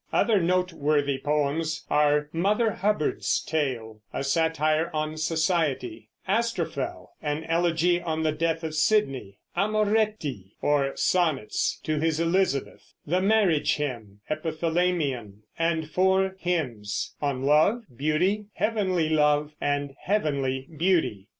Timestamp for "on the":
8.01-8.31